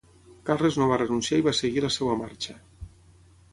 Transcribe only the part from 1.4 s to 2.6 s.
i va seguir la seva marxa.